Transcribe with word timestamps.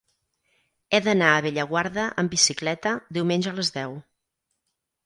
He 0.93 0.99
d'anar 1.07 1.27
a 1.33 1.43
Bellaguarda 1.47 2.07
amb 2.23 2.35
bicicleta 2.37 2.95
diumenge 3.21 3.55
a 3.55 3.59
les 3.61 3.75
deu. 3.79 3.97